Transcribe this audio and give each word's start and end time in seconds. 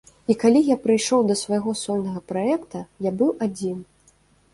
І 0.33 0.35
калі 0.43 0.61
я 0.67 0.77
прыйшоў 0.85 1.19
да 1.31 1.35
свайго 1.41 1.73
сольнага 1.81 2.21
праекта, 2.31 2.81
я 3.09 3.13
быў 3.21 3.29
адзін. 3.49 3.77